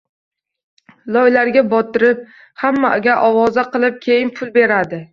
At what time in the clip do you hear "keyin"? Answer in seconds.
4.11-4.37